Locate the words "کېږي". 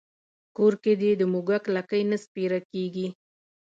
2.71-3.07